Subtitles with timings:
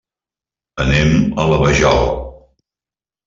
[0.85, 1.11] Anem
[1.43, 2.01] a la Vajol.